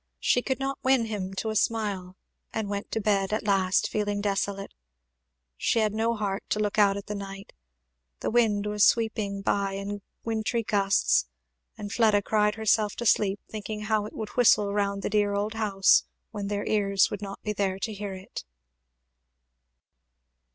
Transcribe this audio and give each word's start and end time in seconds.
She 0.19 0.41
could 0.41 0.57
not 0.59 0.79
win 0.83 1.05
him 1.05 1.35
to 1.35 1.51
a 1.51 1.55
smile, 1.55 2.15
and 2.51 2.67
went 2.67 2.89
to 2.89 2.99
bed 2.99 3.31
at 3.31 3.45
last 3.45 3.87
feeling 3.87 4.19
desolate. 4.19 4.73
She 5.57 5.77
had 5.77 5.93
no 5.93 6.15
heart 6.15 6.41
to 6.49 6.59
look 6.59 6.79
out 6.79 6.97
at 6.97 7.05
the 7.05 7.13
night. 7.13 7.53
The 8.21 8.31
wind 8.31 8.65
was 8.65 8.83
sweeping 8.83 9.43
by 9.43 9.73
in 9.73 10.01
wintry 10.23 10.63
gusts; 10.63 11.27
and 11.77 11.91
Fleda 11.93 12.23
cried 12.23 12.55
herself 12.55 12.95
to 12.95 13.05
sleep 13.05 13.41
thinking 13.47 13.81
how 13.81 14.07
it 14.07 14.13
would 14.13 14.29
whistle 14.29 14.73
round 14.73 15.03
the 15.03 15.09
dear 15.11 15.35
old 15.35 15.53
house 15.53 16.05
when 16.31 16.47
their 16.47 16.65
ears 16.65 17.11
would 17.11 17.21
not 17.21 17.39
be 17.43 17.53
there 17.53 17.77
to 17.77 17.93
hear 17.93 18.15
it. 18.15 18.43